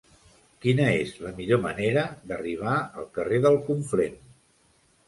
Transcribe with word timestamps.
Quina 0.63 0.87
és 1.01 1.11
la 1.25 1.33
millor 1.41 1.61
manera 1.67 2.07
d'arribar 2.33 2.77
al 2.87 3.09
carrer 3.21 3.45
del 3.47 3.63
Conflent? 3.71 4.23